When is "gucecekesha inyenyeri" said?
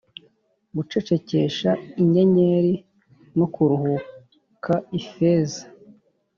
0.75-2.73